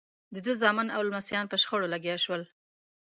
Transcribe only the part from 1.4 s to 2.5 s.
په شخړو لګیا شول.